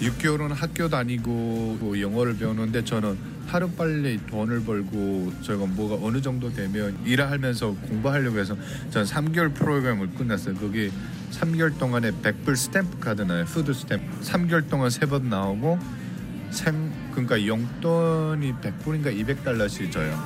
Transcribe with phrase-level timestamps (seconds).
[0.00, 6.52] 6개월은 학교 다니고 뭐 영어를 배우는데 저는 하루 빨리 돈을 벌고 저가 뭐가 어느 정도
[6.52, 8.56] 되면 일하면서 공부하려고 해서
[8.90, 10.54] 저는 3개월 프로그램을 끝냈어요.
[10.56, 10.92] 거기
[11.30, 13.44] 3개월 동안에 100불 스탬프 카드 나요.
[13.46, 14.20] food stamp.
[14.22, 15.78] 3개월 동안 세 번 나오고
[16.50, 20.16] 생 그러니까 용돈이 100불인가 200달러씩 줘요.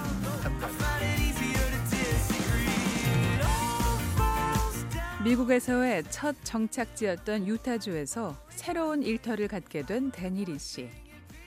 [5.25, 10.91] 미국에서의 첫 정착지였던 유타주에서 새로운 일터를 갖게 된 데니리 씨.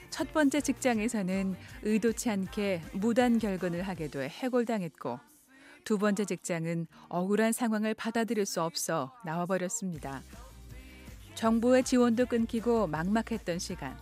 [0.09, 5.19] 첫 번째 직장에서는 의도치 않게 무단 결근을 하게 돼 해골당했고
[5.83, 10.23] 두 번째 직장은 억울한 상황을 받아들일 수 없어 나와버렸습니다.
[11.35, 13.95] 정부의 지원도 끊기고 막막했던 시간.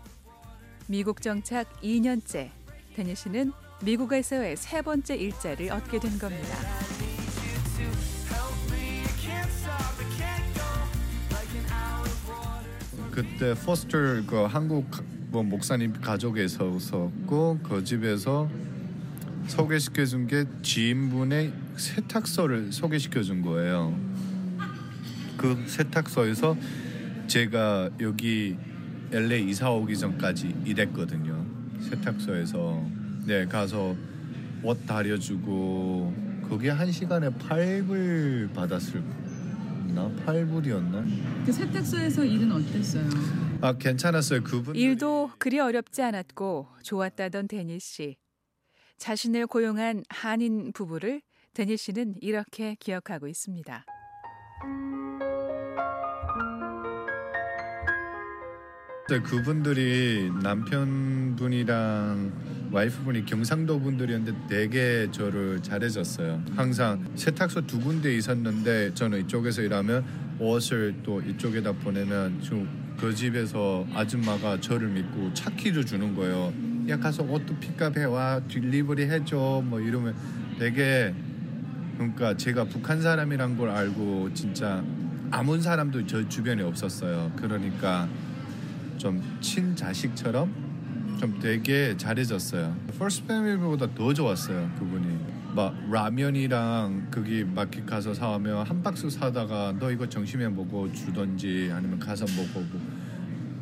[0.88, 2.50] 미국 정착 2년째
[2.96, 3.52] 데니 씨는
[3.84, 6.56] 미국에서의 세 번째 일자를 얻게 된 겁니다.
[13.12, 14.90] 그때 포스터 그 한국
[15.32, 18.50] 뭐 목사님 가족에서 있었고 그 집에서
[19.48, 23.94] 소개시켜 준 게 지인분의 세탁소를 소개시켜 준 거예요.
[25.38, 26.56] 그 세탁소에서
[27.28, 28.56] 제가 여기
[29.12, 31.46] LA 이사 오기 전까지 일했거든요.
[31.90, 32.86] 세탁소에서
[33.26, 33.96] 네 가서
[34.64, 36.14] 옷 다려주고
[36.48, 39.02] 그게 한 시간에 8불 받았을
[39.94, 41.46] 나 8불이었나?
[41.46, 43.08] 그 세탁소에서 일은 어땠어요?
[43.62, 44.44] 아 괜찮았어요.
[44.44, 48.18] 그분 일도 그리 어렵지 않았고 좋았다던 데니 씨.
[48.98, 51.22] 자신을 고용한 한인 부부를
[51.54, 53.86] 데니 씨는 이렇게 기억하고 있습니다.
[59.10, 62.32] 네, 그분들이 남편분이랑
[62.72, 66.42] 와이프분이 경상도 분들이었는데 되게 저를 잘해줬어요.
[66.56, 70.06] 항상 세탁소 두 군데 있었는데 저는 이쪽에서 일하면
[70.40, 72.42] 옷을 또 이쪽에다 보내면
[72.98, 76.54] 그 집에서 아줌마가 저를 믿고 차키를 주는 거예요.
[76.88, 80.16] 야 가서 옷도 pick up해 와 delivery 해줘 뭐 이러면
[80.58, 81.14] 되게
[81.98, 84.82] 그러니까 제가 북한 사람이란 걸 알고 진짜
[85.30, 87.34] 아무 사람도 저 주변에 없었어요.
[87.36, 88.08] 그러니까
[88.98, 90.71] 좀 친자식처럼
[91.22, 92.76] 좀 되게 잘해줬어요.
[92.98, 94.72] foster family보다 더 좋았어요.
[94.80, 95.20] 그분이.
[95.56, 102.00] 막 라면이랑 거기 마켓 가서 사오면 한 박스 사다가 너 이거 점심에 먹어 주던지 아니면
[102.00, 102.82] 가서 먹어 뭐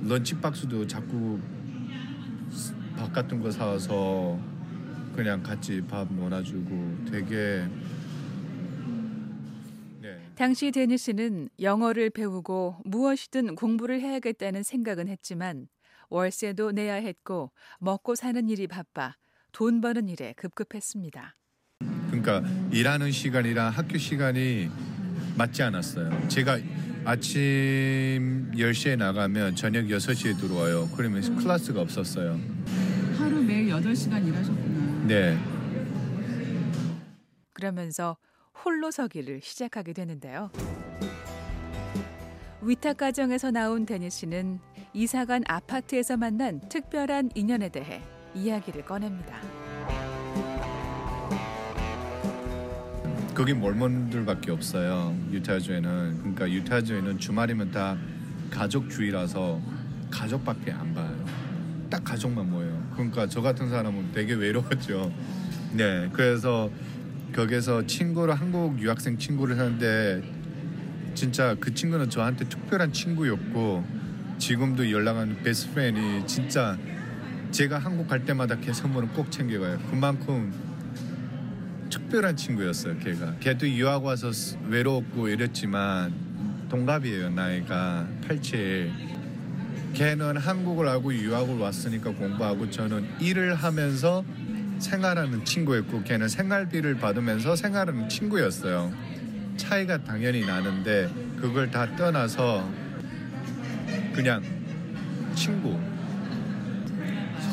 [0.08, 1.38] 런치 박스도 자꾸
[2.96, 4.40] 밥 같은 거 사와서
[5.14, 7.68] 그냥 같이 밥 놀아주고 되게
[10.02, 10.18] 네.
[10.36, 15.68] 당시 데니 씨는 영어를 배우고 무엇이든 공부를 해야겠다는 생각은 했지만
[16.10, 19.16] 월세도 내야 했고 먹고 사는 일이 바빠
[19.52, 21.36] 돈 버는 일에 급급했습니다.
[22.08, 24.70] 그러니까 일하는 시간이랑 학교 시간이
[25.38, 26.28] 맞지 않았어요.
[26.28, 26.60] 제가
[27.06, 30.90] 아침 10시에 나가면 저녁 6시에 들어와요.
[30.96, 32.40] 그러면 클래스가 없었어요.
[33.18, 35.08] 하루 매일 8시간 일하셨구나.
[35.08, 35.38] 네.
[37.54, 38.18] 그러면서
[38.64, 40.52] 홀로 서기를 시작하게 되는데요.
[42.62, 44.60] 위탁 가정에서 나온 데니 씨는
[44.94, 48.02] 이사간 아파트에서 만난 특별한 인연에 대해
[48.34, 49.38] 이야기를 꺼냅니다.
[53.36, 55.16] 거기 몰몬들밖에 없어요.
[55.32, 57.98] 유타주에는 그러니까 유타주에는 주말이면 다
[58.50, 59.62] 가족 주의라서
[60.10, 61.16] 가족밖에 안 봐요.
[61.90, 62.84] 딱 가족만 모여요.
[62.94, 65.12] 그러니까 저 같은 사람은 되게 외로웠죠.
[65.74, 66.70] 네, 그래서
[67.34, 70.24] 거기서 친구를 한국 유학생 친구를 하는데
[71.14, 73.84] 진짜 그 친구는 저한테 특별한 친구였고
[74.40, 76.78] 지금도 연락하는 베스트 프렌이 진짜
[77.52, 79.78] 제가 한국 갈 때마다 걔 선물은 꼭 챙겨가요.
[79.92, 80.52] 그만큼
[81.90, 82.98] 특별한 친구였어요.
[83.00, 83.36] 걔가.
[83.40, 84.32] 걔도 유학 와서
[84.68, 86.14] 외로웠고 이랬지만
[86.70, 87.32] 동갑이에요.
[87.32, 88.92] 나이가 87.
[89.94, 94.24] 걔는 한국을 알고 유학을 왔으니까 공부하고 저는 일을 하면서
[94.78, 98.94] 생활하는 친구였고 걔는 생활비를 받으면서 생활하는 친구였어요.
[99.58, 101.10] 차이가 당연히 나는데
[101.42, 102.70] 그걸 다 떠나서
[104.14, 104.42] 그냥
[105.36, 105.78] 친구.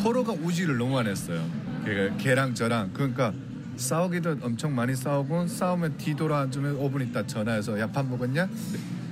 [0.03, 1.44] 서로가 우지를 너무 안 했어요.
[1.85, 3.32] 걔가 걔랑 저랑 그러니까
[3.76, 8.49] 싸우기도 엄청 많이 싸우고 싸우면 뒤돌아 앉으면 5분 있다 전화해서 야 밥 먹었냐?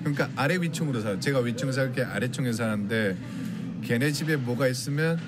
[0.01, 1.21] 그러니까 아래 위층으로 살아요.
[1.21, 3.17] 제가 위층 살게 아래층에 사는데
[3.83, 5.19] 걔네 집에 뭐가 있으면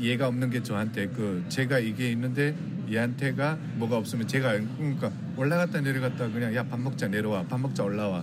[0.00, 2.54] 얘가 없는 게 저한테 그 제가 이게 있는데
[2.90, 8.22] 얘한테가 뭐가 없으면 제가 그러니까 올라갔다 내려갔다 그냥 야 밥 먹자 내려와 밥 먹자 올라와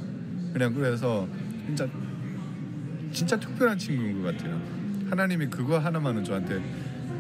[0.53, 1.27] 그냥 그래서
[1.65, 1.87] 진짜
[3.11, 4.59] 진짜 특별한 친구인 것 같아요.
[5.09, 6.61] 하나님이 그거 하나만은 저한테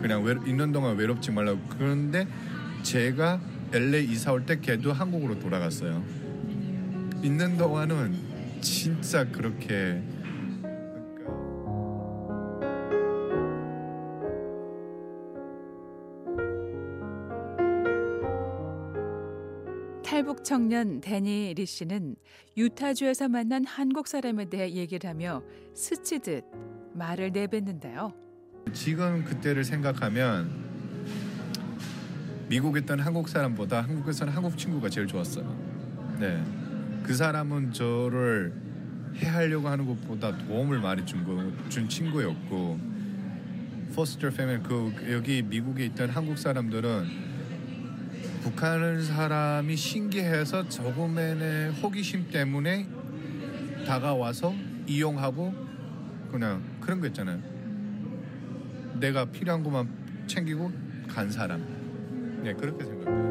[0.01, 2.27] 그냥 외, 있는 동안 외롭지 말라고 그런데
[2.83, 3.39] 제가
[3.73, 6.03] LA 이사 올 때 걔도 한국으로 돌아갔어요.
[7.21, 8.15] 있는 동안은
[8.61, 10.01] 진짜 그렇게
[20.51, 22.17] 청년 데니 리 씨는
[22.57, 25.41] 유타주에서 만난 한국 사람에 대해 얘기를 하며
[25.73, 26.43] 스치듯
[26.93, 28.11] 말을 내뱉는데요.
[28.73, 30.51] 지금 그때를 생각하면
[32.49, 35.47] 미국에 있던 한국 사람보다 한국에서는 한국 친구가 제일 좋았어요.
[36.19, 36.43] 네,
[37.01, 38.53] 그 사람은 저를
[39.15, 42.77] 해하려고 하는 것보다 도움을 많이 준, 거, 준 친구였고
[43.95, 47.30] 포스터 패밀 그 여기 미국에 있던 한국 사람들은
[48.41, 52.87] 북한 사람이 신기해서 조금의 호기심 때문에
[53.85, 54.53] 다가와서
[54.87, 55.53] 이용하고
[56.31, 57.39] 그냥 그런 거 있잖아요.
[58.99, 60.71] 내가 필요한 것만 챙기고
[61.07, 62.41] 간 사람.
[62.43, 63.21] 네 그렇게 생각해요.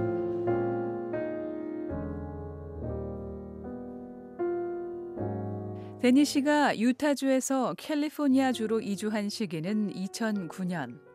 [6.00, 11.09] 데니 씨가 유타주에서 캘리포니아주로 이주한 시기는 2009년.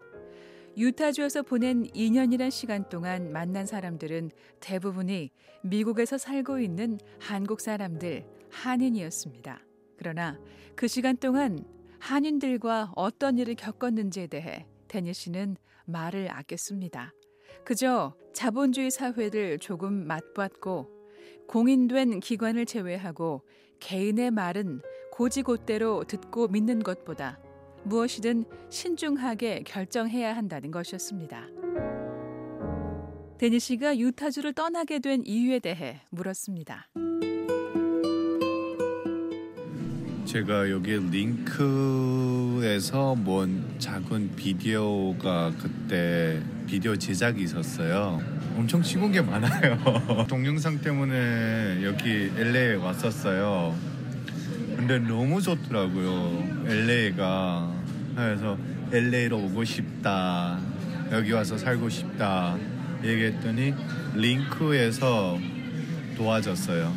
[0.77, 5.31] 유타주에서 보낸 2년이란 시간 동안 만난 사람들은 대부분이
[5.63, 9.59] 미국에서 살고 있는 한국 사람들, 한인이었습니다.
[9.97, 10.37] 그러나
[10.75, 11.63] 그 시간 동안
[11.99, 15.55] 한인들과 어떤 일을 겪었는지에 대해 데니 씨는
[15.85, 17.13] 말을 아꼈습니다.
[17.63, 20.91] 그저 자본주의 사회를 조금 맛봤고
[21.47, 23.43] 공인된 기관을 제외하고
[23.79, 24.81] 개인의 말은
[25.11, 27.39] 고지곳대로 듣고 믿는 것보다
[27.85, 31.47] 무엇이든 신중하게 결정해야 한다는 것이었습니다.
[33.37, 36.87] 데니 씨가 유타주를 떠나게 된 이유에 대해 물었습니다.
[40.25, 41.35] 제가 여기 링크에서
[43.15, 48.19] 뭔 작은 비디오가 그때 비디오 제작이 있었어요.
[48.57, 49.77] 엄청 찍은 게 많아요.
[50.27, 53.75] 동영상 때문에 여기 LA에 왔었어요.
[54.75, 56.65] 근데 너무 좋더라고요.
[56.67, 57.74] LA가.
[58.15, 58.57] 그래서
[58.91, 60.59] LA로 오고 싶다.
[61.11, 62.57] 여기 와서 살고 싶다.
[63.03, 63.73] 얘기했더니
[64.15, 65.37] 링크에서
[66.15, 66.93] 도와줬어요.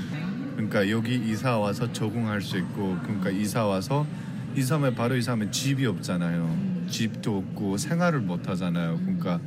[0.53, 4.07] 그러니까 여기 이사 와서 적응할 수 있고 그러니까 이사 와서
[4.57, 6.87] 이사하면 바로 이사하면 집이 없잖아요.
[6.89, 8.99] 집도 없고 생활을 못 하잖아요.
[9.01, 9.41] 그러니까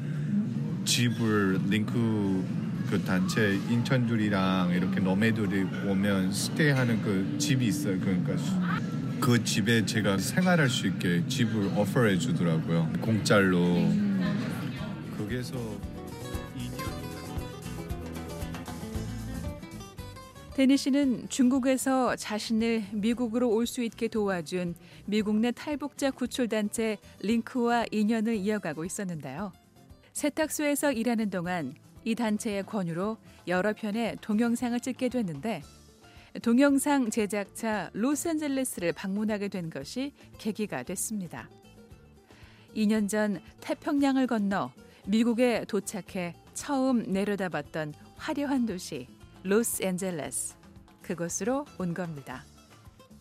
[0.85, 2.43] 집을 링크
[2.89, 7.99] 그 단체 인천들이랑 이렇게 너매들이 오면 스테이하는 그 집이 있어요.
[7.99, 8.33] 그러니까
[9.21, 12.91] 그 집에 제가 생활할 수 있게 집을 오퍼해 주더라고요.
[13.01, 13.63] 공짜로.
[15.15, 15.53] 거기에서
[16.57, 16.81] 2년
[20.55, 24.73] 데니 씨는 중국에서 자신을 미국으로 올 수 있게 도와준
[25.05, 29.51] 미국 내 탈북자 구출단체 링크와 인연을 이어가고 있었는데요.
[30.13, 35.61] 세탁소에서 일하는 동안 이 단체의 권유로 여러 편의 동영상을 찍게 됐는데
[36.39, 41.49] 동영상 제작차 로스앤젤레스를 방문하게 된 것이 계기가 됐습니다.
[42.75, 44.71] 2년 전 태평양을 건너
[45.05, 49.07] 미국에 도착해 처음 내려다봤던 화려한 도시
[49.43, 50.55] 로스앤젤레스
[51.01, 52.45] 그곳으로 온 겁니다.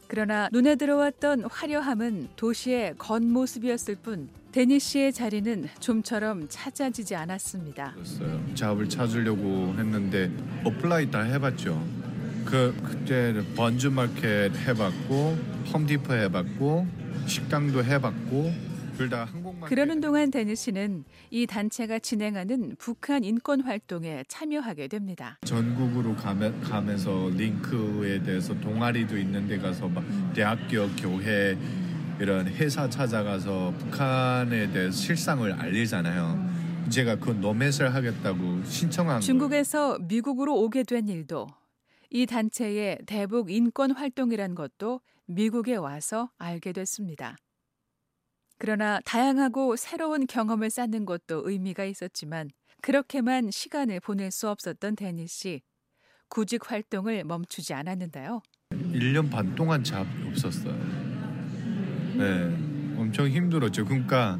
[0.07, 7.95] 그러나 눈에 들어왔던 화려함은 도시의 겉모습이었을 뿐 데니 씨의 자리는 좀처럼 찾아지지 않았습니다.
[8.55, 10.31] job을 찾으려고 했는데
[10.65, 12.10] apply 다 해봤죠.
[12.45, 15.38] 그 그때 Vons마켓 해봤고
[15.73, 16.87] Home Depot 해봤고
[17.26, 24.25] 식당도 해봤고 둘 다 항공만 그러는 동안 대니 씨는 이 단체가 진행하는 북한 인권 활동에
[24.29, 25.38] 참여하게 됩니다.
[25.47, 31.57] 전국으로 가면, 가면서 LiNK에 대해서 동아리도 있는데 가서 막 대학교 교회
[32.19, 36.50] 이런 회사 찾아가서 북한에 대해서 실상을 알리잖아요.
[36.91, 39.21] 제가 그 노맷을 하겠다고 신청한 거예요.
[39.21, 41.47] 중국에서 미국으로 오게 된 일도
[42.11, 47.37] 이 단체의 대북 인권 활동이란 것도 미국에 와서 알게 됐습니다.
[48.59, 52.50] 그러나 다양하고 새로운 경험을 쌓는 것도 의미가 있었지만
[52.83, 55.62] 그렇게만 시간을 보낼 수 없었던 데니 씨.
[56.29, 58.43] 구직 활동을 멈추지 않았는데요.
[58.71, 60.75] 1년 반 동안 잡이 없었어요.
[62.17, 62.45] 네,
[62.97, 63.85] 엄청 힘들었죠.
[63.85, 64.38] 그러니까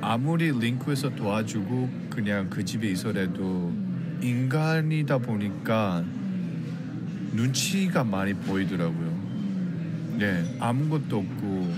[0.00, 3.72] 아무리 링크에서 도와주고 그냥 그 집에 있어도
[4.22, 6.04] 인간이다 보니까
[7.32, 10.16] 눈치가 많이 보이더라고요.
[10.18, 11.74] 네, 아무것도 없고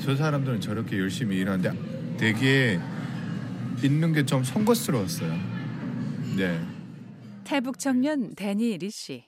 [0.00, 2.78] 저 사람들은 저렇게 열심히 일하는데 되게
[3.82, 5.32] 있는 게 좀 송구스러웠어요.
[6.36, 6.60] 네.
[7.44, 9.24] 탈북 청년 데니 리 씨.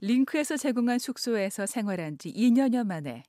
[0.00, 3.22] 링크에서 제공한 숙소에서 생활한 지 2년여 만에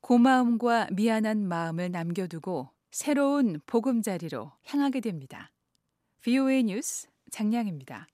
[0.00, 5.52] 고마움과 미안한 마음을 남겨두고 새로운 보금자리로 향하게 됩니다.
[6.22, 8.08] VOA 뉴스 장량입니다.